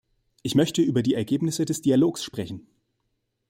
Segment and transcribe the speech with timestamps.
[0.41, 2.65] Ich möchte über die Ergebnisse des Dialogs sprechen.